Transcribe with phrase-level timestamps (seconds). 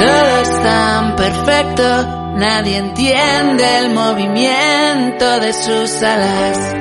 [0.00, 1.82] Todo es tan perfecto,
[2.38, 6.74] nadie entiende el movimiento de sus alas.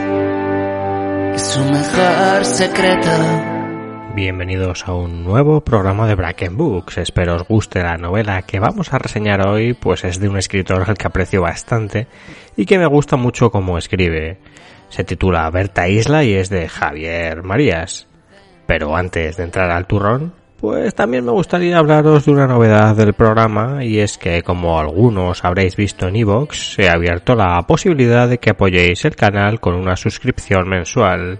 [4.16, 7.00] Bienvenidos a un nuevo programa de Bracken Books.
[7.00, 10.86] Espero os guste la novela que vamos a reseñar hoy, pues es de un escritor
[10.88, 12.08] al que aprecio bastante
[12.56, 14.38] y que me gusta mucho cómo escribe.
[14.88, 18.08] Se titula Berta Isla y es de Javier Marías.
[18.66, 23.14] Pero antes de entrar al turrón, pues también me gustaría hablaros de una novedad del
[23.14, 28.28] programa y es que como algunos habréis visto en iVoox, se ha abierto la posibilidad
[28.28, 31.40] de que apoyéis el canal con una suscripción mensual.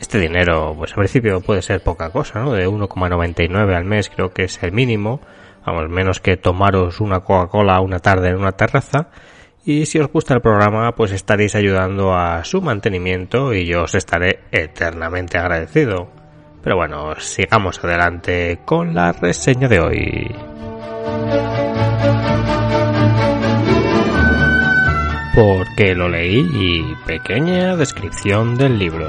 [0.00, 2.52] Este dinero, pues al principio puede ser poca cosa, ¿no?
[2.52, 5.20] De 1,99 al mes creo que es el mínimo,
[5.64, 9.08] vamos, menos que tomaros una Coca-Cola una tarde en una terraza,
[9.64, 13.96] y si os gusta el programa, pues estaréis ayudando a su mantenimiento y yo os
[13.96, 16.25] estaré eternamente agradecido.
[16.66, 20.34] Pero bueno, sigamos adelante con la reseña de hoy.
[25.32, 29.06] Porque lo leí y pequeña descripción del libro.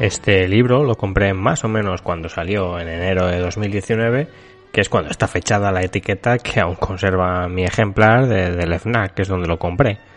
[0.00, 4.26] Este libro lo compré más o menos cuando salió en enero de 2019,
[4.72, 9.14] que es cuando está fechada la etiqueta que aún conserva mi ejemplar de, del FNAC,
[9.14, 10.09] que es donde lo compré.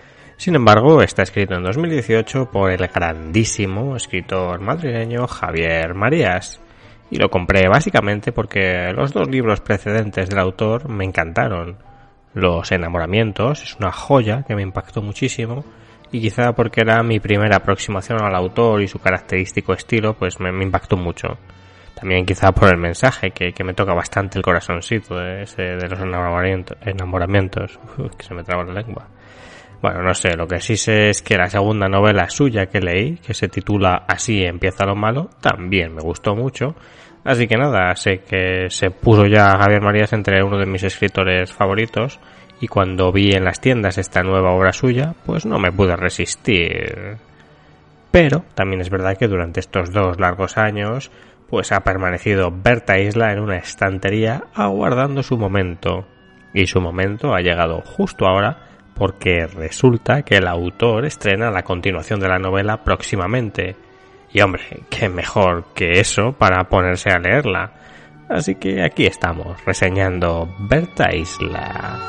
[0.44, 6.60] Sin embargo, está escrito en 2018 por el grandísimo escritor madrileño Javier Marías.
[7.10, 11.78] Y lo compré básicamente porque los dos libros precedentes del autor me encantaron.
[12.34, 15.64] Los enamoramientos es una joya que me impactó muchísimo
[16.12, 20.50] y quizá porque era mi primera aproximación al autor y su característico estilo, pues me,
[20.62, 21.38] impactó mucho.
[21.96, 25.88] También quizá por el mensaje que, que me toca bastante el corazoncito de, ese, de
[25.88, 27.80] los enamoramientos, enamoramientos.
[28.18, 29.08] Que se me traba la lengua.
[29.84, 33.18] Bueno, no sé, lo que sí sé es que la segunda novela suya que leí,
[33.18, 36.74] que se titula Así empieza lo malo, también me gustó mucho.
[37.26, 41.52] Así que nada, sé que se puso ya Javier Marías entre uno de mis escritores
[41.52, 42.22] favoritos
[42.62, 47.18] y cuando vi en las tiendas esta nueva obra suya, pues no me pude resistir.
[48.10, 51.12] Pero también es verdad que durante estos dos largos años,
[51.50, 56.08] pues ha permanecido Berta Isla en una estantería aguardando su momento.
[56.54, 62.20] Y su momento ha llegado justo ahora porque resulta que el autor estrena la continuación
[62.20, 63.76] de la novela próximamente.
[64.32, 67.72] Y hombre, qué mejor que eso para ponerse a leerla.
[68.30, 72.00] Así que aquí estamos, reseñando Berta Isla.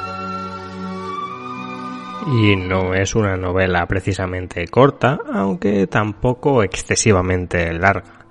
[2.27, 8.25] Y no es una novela precisamente corta, aunque tampoco excesivamente larga.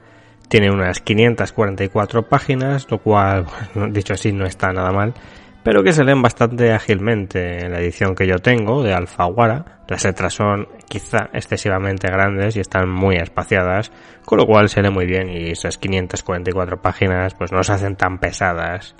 [0.47, 3.45] Tiene unas 544 páginas, lo cual,
[3.91, 5.13] dicho así, no está nada mal,
[5.63, 9.79] pero que se leen bastante ágilmente en la edición que yo tengo de Alfaguara.
[9.87, 13.91] Las letras son quizá excesivamente grandes y están muy espaciadas,
[14.25, 17.95] con lo cual se lee muy bien y esas 544 páginas pues no se hacen
[17.95, 18.95] tan pesadas.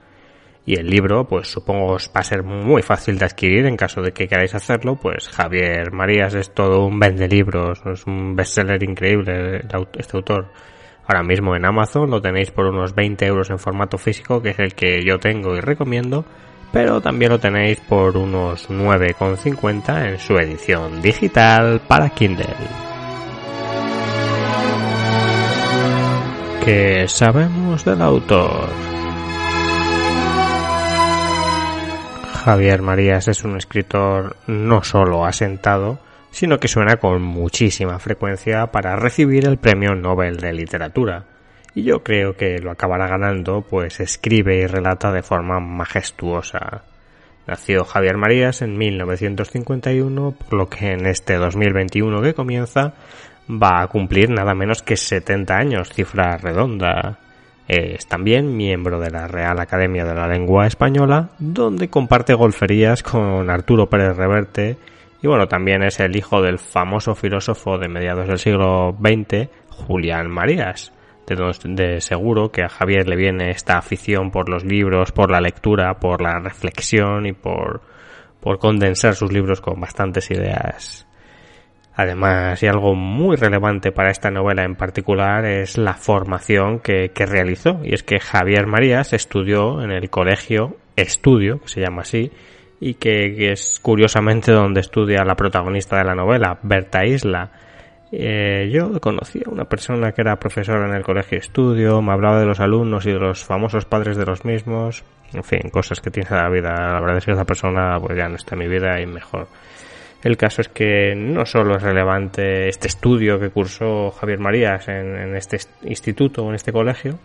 [0.66, 4.13] Y el libro, pues supongo va a ser muy fácil de adquirir en caso de
[4.13, 9.62] que queráis hacerlo, pues Javier Marías es todo un vende libros, es un bestseller increíble
[9.97, 10.53] este autor.
[11.08, 14.59] Ahora mismo en Amazon lo tenéis por unos 20 euros en formato físico, que es
[14.59, 16.25] el que yo tengo y recomiendo,
[16.72, 22.47] pero también lo tenéis por unos 9,50 en su edición digital para Kindle.
[26.64, 28.70] ¿Qué sabemos del autor?
[32.46, 36.00] Javier Marías es un escritor no solo asentado,
[36.34, 41.26] sino que suena con muchísima frecuencia para recibir el Premio Nobel de Literatura.
[41.76, 46.86] Y yo creo que lo acabará ganando, pues escribe y relata de forma majestuosa.
[47.46, 52.96] Nació Javier Marías en 1951, por lo que en este 2021 que comienza
[53.48, 57.20] va a cumplir nada menos que 70 años, cifra redonda.
[57.68, 63.52] Es también miembro de la Real Academia de la Lengua Española, donde comparte golferías con
[63.52, 64.78] Arturo Pérez Reverte
[65.23, 70.29] y bueno, también es el hijo del famoso filósofo de mediados del siglo XX, Julián
[70.29, 70.91] Marías.
[71.25, 75.40] De, de seguro que a Javier le viene esta afición por los libros, por la
[75.40, 77.81] lectura, por la reflexión y por,
[78.41, 81.08] por condensar sus libros con bastantes ideas.
[81.96, 87.26] Además, y algo muy relevante para esta novela en particular es la formación que, que
[87.26, 87.79] realizó.
[87.85, 92.29] Y es que Javier Marías estudió en el colegio Estudio, que se llama así,
[92.84, 97.50] y que, es curiosamente donde estudia la protagonista de la novela, Berta Isla.
[98.12, 102.41] Eh, yo conocí a una persona que era profesora en el colegio estudio, me hablaba
[102.41, 106.12] de los alumnos y de los famosos padres de los mismos, en fin, cosas que
[106.12, 106.74] tiene la vida.
[106.74, 109.47] La verdad es que esa persona pues ya no está en mi vida y mejor.
[110.22, 115.36] El caso es que no solo es relevante este estudio que cursó Javier Marías en,
[115.38, 117.18] este instituto o en este colegio,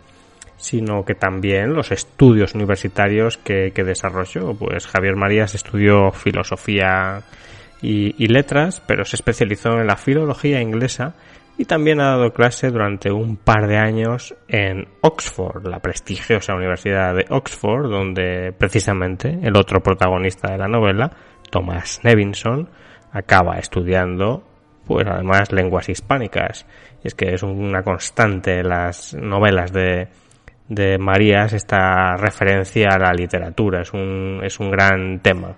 [0.59, 4.53] sino que también los estudios universitarios que, desarrolló.
[4.53, 7.23] Pues Javier Marías estudió filosofía
[7.81, 11.15] y, letras, pero se especializó en la filología inglesa
[11.57, 17.15] y también ha dado clase durante un par de años en Oxford, la prestigiosa Universidad
[17.15, 21.11] de Oxford, donde precisamente el otro protagonista de la novela,
[21.49, 22.69] Thomas Nevinson,
[23.11, 24.43] acaba estudiando,
[24.85, 26.65] pues además lenguas hispánicas.
[27.03, 30.09] Y es que es una constante las novelas de,
[30.69, 35.57] de Marías esta referencia a la literatura, es un, es un gran tema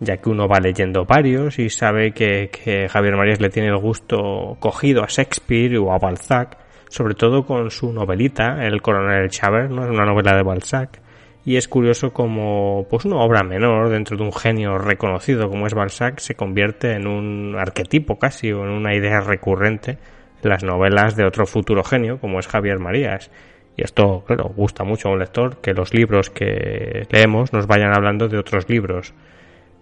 [0.00, 4.56] ya que uno va leyendo varios y sabe que, Javier Marías le tiene el gusto
[4.58, 6.56] cogido a Shakespeare o a Balzac,
[6.88, 9.82] sobre todo con su novelita, El coronel Chabert, ¿no?
[9.82, 11.00] una novela de Balzac,
[11.44, 15.74] y es curioso como pues una obra menor dentro de un genio reconocido como es
[15.74, 19.98] Balzac se convierte en un arquetipo casi o en una idea recurrente
[20.42, 23.30] en las novelas de otro futuro genio como es Javier Marías
[23.76, 27.92] y esto claro gusta mucho a un lector que los libros que leemos nos vayan
[27.94, 29.14] hablando de otros libros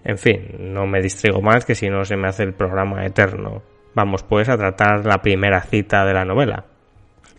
[0.04, 3.62] en fin, no me distraigo más que si no se me hace el programa eterno.
[3.94, 6.64] Vamos pues a tratar la primera cita de la novela.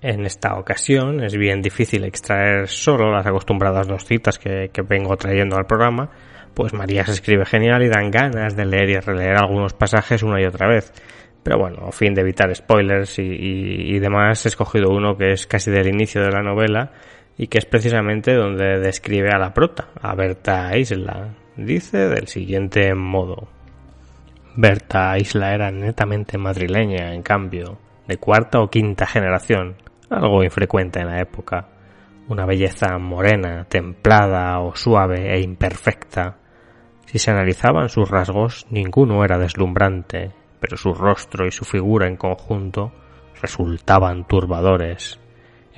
[0.01, 5.57] En esta ocasión es bien difícil extraer solo las acostumbradas dos citas que, vengo trayendo
[5.57, 6.11] al programa,
[6.53, 10.41] pues María se escribe genial y dan ganas de leer y releer algunos pasajes una
[10.41, 10.93] y otra vez.
[11.43, 15.71] Pero bueno, a fin de evitar spoilers y, demás, he escogido uno que es casi
[15.71, 16.91] del inicio de la novela
[17.37, 22.93] y que es precisamente donde describe a la prota, a Berta Isla, dice del siguiente
[22.93, 23.47] modo.
[24.55, 27.77] Berta Isla era netamente madrileña, en cambio,
[28.07, 29.75] de cuarta o quinta generación,
[30.09, 31.67] algo infrecuente en la época.
[32.27, 36.37] Una belleza morena, templada o suave e imperfecta.
[37.05, 42.17] Si se analizaban sus rasgos, ninguno era deslumbrante, pero su rostro y su figura en
[42.17, 42.91] conjunto
[43.41, 45.19] resultaban turbadores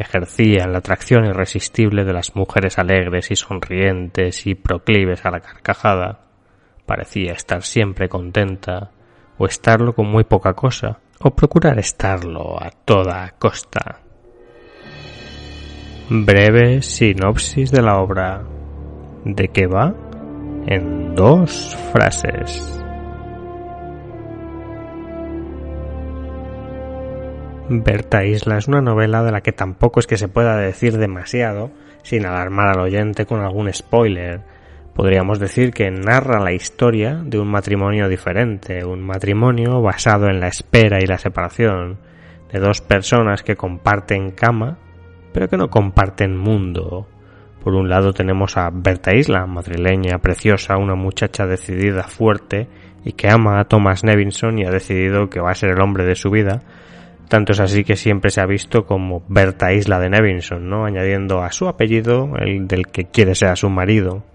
[0.02, 6.22] ejercían la atracción irresistible de las mujeres alegres y sonrientes y proclives a la carcajada.
[6.86, 8.92] Parecía estar siempre contenta,
[9.38, 14.02] o estarlo con muy poca cosa, o procurar estarlo a toda costa.
[16.10, 18.44] Breve sinopsis de la obra.
[19.24, 19.94] ¿De qué va?
[20.66, 22.81] En dos frases.
[27.80, 31.72] Berta Isla es una novela de la que tampoco es que se pueda decir demasiado
[32.04, 34.42] sin alarmar al oyente con algún spoiler.
[34.94, 40.48] Podríamos decir que narra la historia de un matrimonio diferente, un matrimonio basado en la
[40.50, 41.98] espera y la separación,
[42.52, 44.78] de dos personas que comparten cama,
[45.32, 47.08] pero que no comparten mundo.
[47.64, 52.68] Por un lado tenemos a Berta Isla, madrileña, preciosa, una muchacha decidida, fuerte,
[53.06, 56.04] y que ama a Thomas Nevinson y ha decidido que va a ser el hombre
[56.04, 56.64] de su vida,
[57.32, 60.84] tanto es así que siempre se ha visto como Berta Isla de Nevinson, ¿no?
[60.84, 64.26] Añadiendo a su apellido el del que quiere ser su marido.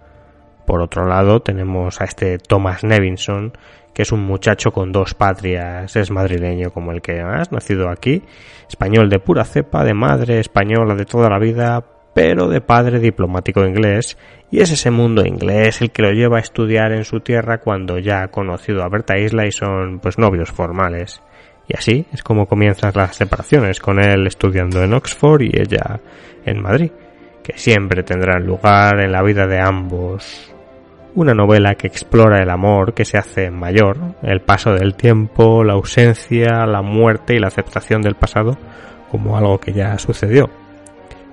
[0.67, 3.53] Por otro lado, tenemos a este Thomas Nevinson,
[3.93, 8.23] que es un muchacho con dos patrias, es madrileño como el que has nacido aquí,
[8.67, 11.85] español de pura cepa, de madre española de toda la vida,
[12.15, 14.17] pero de padre diplomático inglés,
[14.51, 17.99] y es ese mundo inglés el que lo lleva a estudiar en su tierra cuando
[17.99, 21.21] ya ha conocido a Berta Isla y son pues novios formales.
[21.69, 26.01] Y así es como comienzan las separaciones, con él estudiando en Oxford y ella
[26.45, 26.91] en Madrid,
[27.43, 30.53] que siempre tendrán lugar en la vida de ambos.
[31.15, 35.73] Una novela que explora el amor que se hace mayor, el paso del tiempo, la
[35.73, 38.57] ausencia, la muerte y la aceptación del pasado
[39.11, 40.51] como algo que ya sucedió.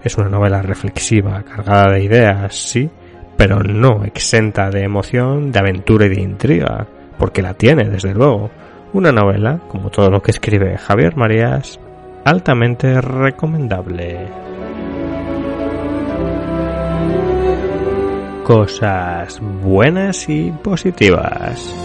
[0.03, 2.89] Es una novela reflexiva, cargada de ideas, sí,
[3.37, 6.87] pero no exenta de emoción, de aventura y de intriga,
[7.17, 8.49] porque la tiene, desde luego
[8.93, 11.79] una novela, como todo lo que escribe Javier Marías,
[12.23, 14.27] altamente recomendable.
[18.43, 21.75] Cosas buenas y positivas.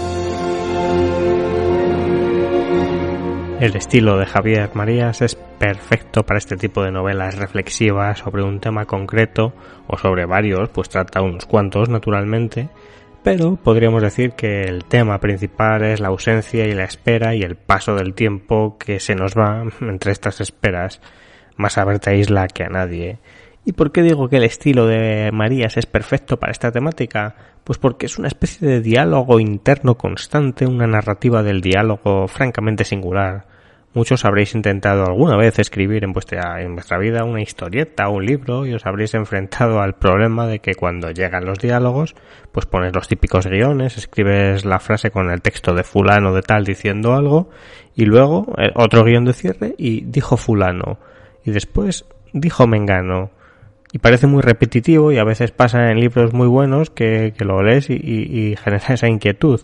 [3.61, 8.61] El estilo de Javier Marías es perfecto para este tipo de novelas reflexivas sobre un
[8.61, 9.53] tema concreto
[9.87, 12.69] o sobre varios, pues trata unos cuantos naturalmente,
[13.23, 17.57] pero podríamos decir que el tema principal es la ausencia y la espera y el
[17.57, 21.01] paso del tiempo que se nos va entre estas esperas,
[21.57, 23.19] más a Berta Isla que a nadie.
[23.65, 27.35] ¿Y por qué digo que el estilo de Marías es perfecto para esta temática?
[27.65, 33.47] Pues porque es una especie de diálogo interno constante, una narrativa del diálogo francamente singular,
[33.99, 36.57] Muchos habréis intentado alguna vez escribir en vuestra,
[37.01, 41.45] vida una historieta, un libro, y os habréis enfrentado al problema de que cuando llegan
[41.45, 42.15] los diálogos,
[42.53, 46.65] pues pones los típicos guiones, escribes la frase con el texto de fulano de tal
[46.65, 47.51] diciendo algo,
[47.97, 51.01] y luego eh, otro guion de cierre y dijo fulano,
[51.45, 53.33] y después dijo mengano.
[53.93, 57.91] Y parece muy repetitivo y a veces pasa en libros muy buenos que, lo lees
[57.91, 59.63] y, y genera esa inquietud.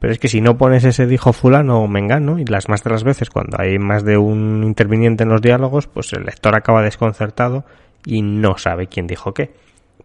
[0.00, 2.90] Pero es que si no pones ese dijo fulano o mengano, y las más de
[2.90, 6.82] las veces cuando hay más de un interviniente en los diálogos, pues el lector acaba
[6.82, 7.64] desconcertado
[8.04, 9.52] y no sabe quién dijo qué.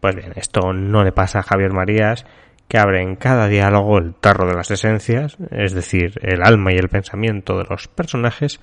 [0.01, 2.25] Pues bien, esto no le pasa a Javier Marías,
[2.67, 6.77] que abre en cada diálogo el tarro de las esencias, es decir, el alma y
[6.77, 8.59] el pensamiento de los personajes,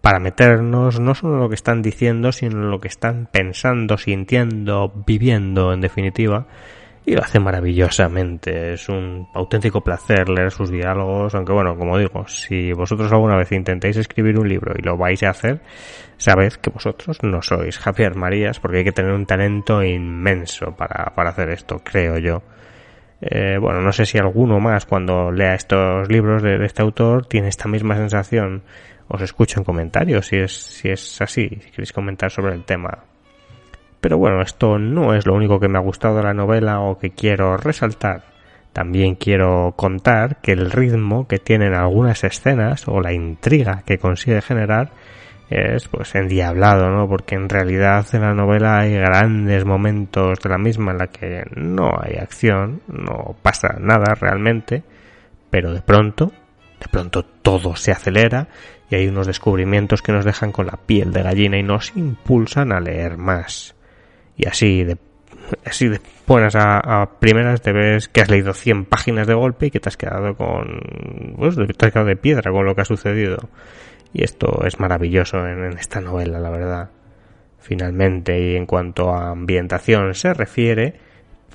[0.00, 3.98] para meternos no solo en lo que están diciendo, sino en lo que están pensando,
[3.98, 6.46] sintiendo, viviendo, en definitiva,
[7.04, 8.74] y lo hace maravillosamente.
[8.74, 13.50] Es un auténtico placer leer sus diálogos, aunque bueno, como digo, si vosotros alguna vez
[13.52, 15.60] intentáis escribir un libro y lo vais a hacer,
[16.16, 21.12] sabed que vosotros no sois Javier Marías, porque hay que tener un talento inmenso para,
[21.14, 22.42] para hacer esto, creo yo.
[23.20, 27.48] Eh, bueno, no sé si alguno más cuando lea estos libros de, este autor tiene
[27.48, 28.62] esta misma sensación.
[29.08, 33.04] Os escucho en comentarios si es, si es así, si queréis comentar sobre el tema.
[34.02, 36.98] Pero bueno, esto no es lo único que me ha gustado de la novela o
[36.98, 38.24] que quiero resaltar.
[38.72, 44.42] También quiero contar que el ritmo que tienen algunas escenas o la intriga que consigue
[44.42, 44.90] generar
[45.50, 47.08] es pues endiablado, ¿no?
[47.08, 51.44] Porque en realidad en la novela hay grandes momentos de la misma en la que
[51.54, 54.82] no hay acción, no pasa nada realmente,
[55.48, 56.32] pero de pronto,
[56.80, 58.48] de pronto todo se acelera
[58.90, 62.72] y hay unos descubrimientos que nos dejan con la piel de gallina y nos impulsan
[62.72, 63.76] a leer más
[64.36, 64.96] y así de
[65.64, 69.70] así de buenas a, primeras te ves que has leído 100 páginas de golpe y
[69.70, 72.86] que te has quedado con pues, te has quedado de piedra con lo que ha
[72.86, 73.48] sucedido.
[74.14, 76.90] Y esto es maravilloso en, en esta novela la verdad.
[77.58, 80.94] Finalmente y en cuanto a ambientación se refiere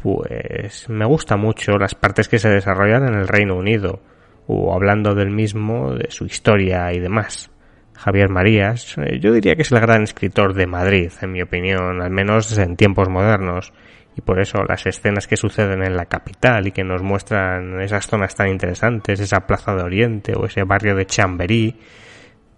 [0.01, 3.99] pues me gusta mucho las partes que se desarrollan en el Reino Unido
[4.47, 7.49] o hablando del mismo de su historia y demás
[7.97, 12.01] Javier Marías, eh, yo diría que es el gran escritor de Madrid, en mi opinión,
[12.01, 13.73] al menos en tiempos modernos,
[14.15, 18.07] y por eso las escenas que suceden en la capital y que nos muestran esas
[18.07, 21.75] zonas tan interesantes, esa plaza de Oriente o ese barrio de Chamberí,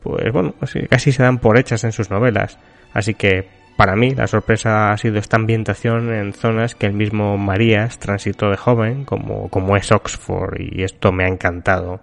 [0.01, 0.55] pues bueno,
[0.89, 2.59] casi se dan por hechas en sus novelas.
[2.93, 7.37] Así que para mí la sorpresa ha sido esta ambientación en zonas que el mismo
[7.37, 12.01] Marías transitó de joven, como, como es Oxford, y esto me ha encantado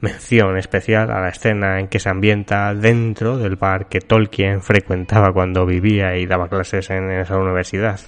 [0.00, 5.32] mención especial a la escena en que se ambienta dentro del bar que Tolkien frecuentaba
[5.32, 8.00] cuando vivía y daba clases en esa universidad.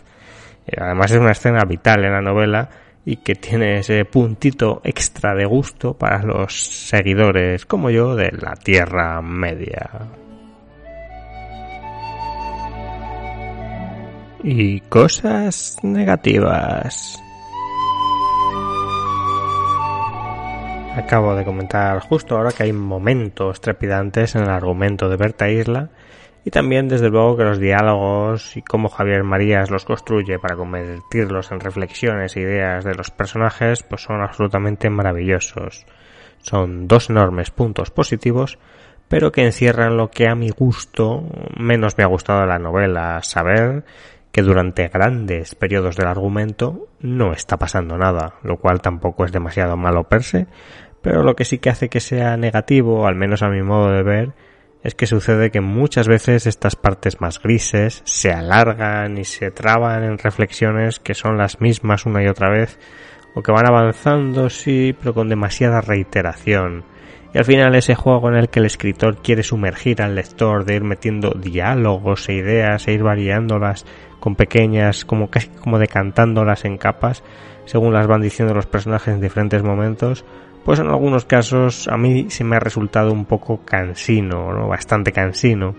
[0.66, 2.68] Eh, además es una escena vital en la novela
[3.04, 8.54] y que tiene ese puntito extra de gusto para los seguidores como yo de la
[8.54, 9.90] Tierra Media.
[14.44, 17.22] Y cosas negativas.
[20.94, 25.88] Acabo de comentar justo ahora que hay momentos trepidantes en el argumento de Berta Isla
[26.44, 31.50] y también desde luego que los diálogos y cómo Javier Marías los construye para convertirlos
[31.50, 35.86] en reflexiones e ideas de los personajes pues son absolutamente maravillosos.
[36.42, 38.58] Son dos enormes puntos positivos
[39.08, 41.24] pero que encierran lo que a mi gusto
[41.56, 43.84] menos me ha gustado de la novela, saber
[44.32, 49.76] que durante grandes periodos del argumento no está pasando nada, lo cual tampoco es demasiado
[49.76, 50.46] malo per se,
[51.02, 54.02] pero lo que sí que hace que sea negativo, al menos a mi modo de
[54.02, 54.32] ver,
[54.82, 60.02] es que sucede que muchas veces estas partes más grises se alargan y se traban
[60.02, 62.78] en reflexiones que son las mismas una y otra vez,
[63.34, 66.84] o que van avanzando, sí, pero con demasiada reiteración.
[67.34, 70.74] Y al final ese juego en el que el escritor quiere sumergir al lector de
[70.76, 73.86] ir metiendo diálogos e ideas e ir variándolas
[74.20, 77.24] con pequeñas, como casi como decantándolas en capas,
[77.64, 80.24] según las van diciendo los personajes en diferentes momentos,
[80.64, 84.68] pues en algunos casos a mí se me ha resultado un poco cansino, ¿no?
[84.68, 85.74] bastante cansino.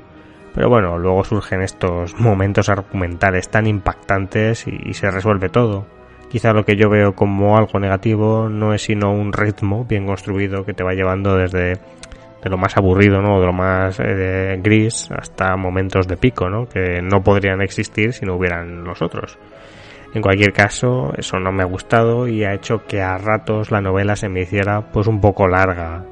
[0.53, 5.87] Pero bueno, luego surgen estos momentos argumentales tan impactantes y, y se resuelve todo.
[6.33, 10.65] Quizá lo que yo veo como algo negativo no es sino un ritmo bien construido
[10.65, 13.39] que te va llevando desde de lo más aburrido, ¿no?
[13.39, 16.67] De lo más eh, gris hasta momentos de pico, ¿no?
[16.67, 19.37] Que no podrían existir si no hubieran los otros.
[20.15, 23.81] En cualquier caso, eso no me ha gustado y ha hecho que a ratos la
[23.81, 26.03] novela se me hiciera pues un poco larga.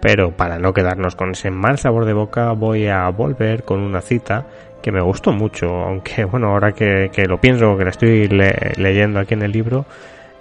[0.00, 4.00] Pero para no quedarnos con ese mal sabor de boca voy a volver con una
[4.00, 4.46] cita
[4.82, 9.34] que me gustó mucho, aunque bueno, ahora que, lo pienso, que la estoy leyendo aquí
[9.34, 9.86] en el libro,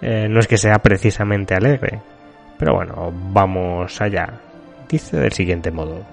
[0.02, 2.02] eh, no es que sea precisamente alegre.
[2.58, 4.28] Pero bueno, vamos allá
[4.92, 6.06] dice del siguiente modo.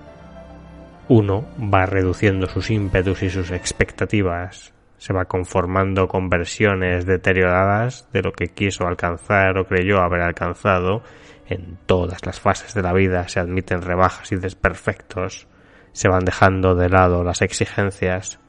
[1.08, 8.22] uno va reduciendo sus ímpetus y sus expectativas, se va conformando con versiones deterioradas de
[8.22, 11.02] lo que quiso alcanzar o creyó haber alcanzado.
[11.48, 15.46] En todas las fases de la vida se admiten rebajas y desperfectos,
[15.92, 18.40] se van dejando de lado las exigencias.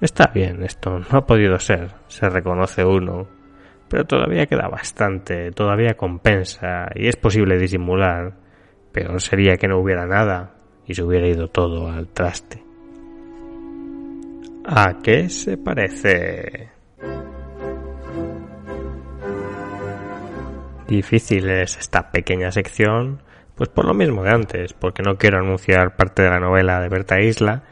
[0.00, 3.26] Está bien, esto no ha podido ser, se reconoce uno,
[3.88, 8.34] pero todavía queda bastante, todavía compensa y es posible disimular.
[8.92, 10.54] Peor sería que no hubiera nada
[10.86, 12.62] y se hubiera ido todo al traste.
[14.64, 16.70] ¿A qué se parece?
[20.88, 23.22] Difícil es esta pequeña sección,
[23.56, 26.88] pues por lo mismo de antes, porque no quiero anunciar parte de la novela de
[26.88, 27.62] Berta Isla,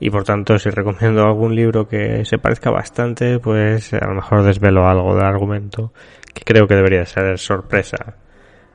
[0.00, 4.42] y por tanto si recomiendo algún libro que se parezca bastante, pues a lo mejor
[4.42, 5.92] desvelo algo del argumento,
[6.32, 8.16] que creo que debería ser sorpresa.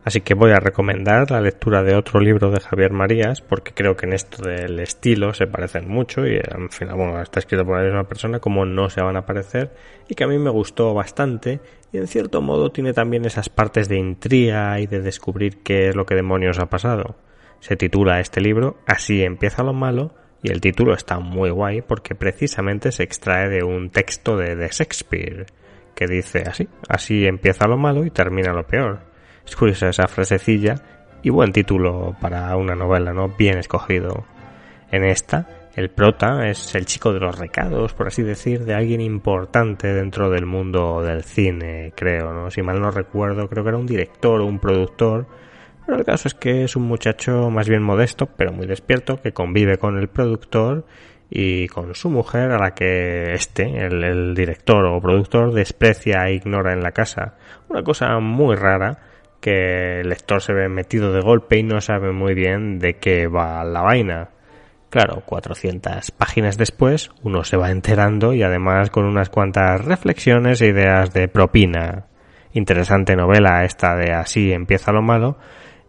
[0.03, 3.97] Así que voy a recomendar la lectura de otro libro de Javier Marías, porque creo
[3.97, 7.77] que en esto del estilo se parecen mucho y al final, bueno, está escrito por
[7.77, 9.71] la misma persona, como no se van a parecer,
[10.07, 11.59] y que a mí me gustó bastante,
[11.91, 15.95] y en cierto modo tiene también esas partes de intriga y de descubrir qué es
[15.95, 17.17] lo que demonios ha pasado.
[17.59, 22.15] Se titula este libro Así empieza lo malo, y el título está muy guay porque
[22.15, 25.45] precisamente se extrae de un texto de, de Shakespeare,
[25.93, 29.08] que dice así, así empieza lo malo y termina lo peor
[29.45, 30.75] es esa frasecilla
[31.21, 33.29] y buen título para una novela, ¿no?
[33.29, 34.25] Bien escogido.
[34.91, 39.01] En esta, el prota es el chico de los recados, por así decir, de alguien
[39.01, 42.49] importante dentro del mundo del cine, creo, ¿no?
[42.49, 45.27] Si mal no recuerdo, creo que era un director o un productor.
[45.85, 49.31] Pero el caso es que es un muchacho más bien modesto, pero muy despierto, que
[49.31, 50.85] convive con el productor
[51.29, 56.73] y con su mujer a la que este, el director o productor, desprecia e ignora
[56.73, 57.35] en la casa.
[57.69, 58.97] Una cosa muy rara
[59.39, 63.27] que el lector se ve metido de golpe y no sabe muy bien de qué
[63.27, 64.29] va la vaina.
[64.89, 70.67] Claro, 400 páginas después uno se va enterando y además con unas cuantas reflexiones e
[70.67, 72.07] ideas de propina.
[72.53, 75.37] Interesante novela esta de Así empieza lo malo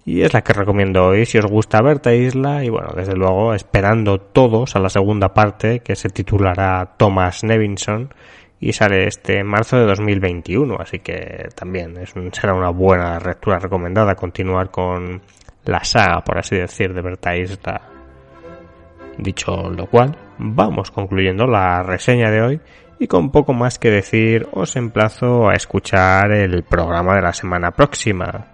[0.05, 3.55] y es la que recomiendo hoy si os gusta Berta Isla y bueno, desde luego
[3.55, 8.13] esperando todos a la segunda parte que se titulará Thomas Nevinson
[8.61, 11.95] y sale este marzo de 2021, así que también
[12.33, 15.23] será una buena lectura recomendada continuar con
[15.65, 17.81] la saga, por así decir, de Berta Isla.
[19.17, 22.61] Dicho lo cual, vamos concluyendo la reseña de hoy
[22.99, 27.71] y con poco más que decir os emplazo a escuchar el programa de la semana
[27.71, 28.47] próxima.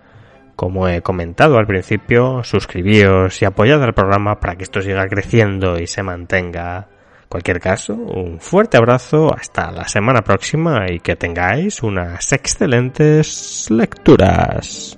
[0.54, 5.78] Como he comentado al principio, suscribíos y apoyad al programa para que esto siga creciendo
[5.78, 6.88] y se mantenga
[7.28, 14.96] cualquier caso, un fuerte abrazo, hasta la semana próxima y que tengáis unas excelentes lecturas.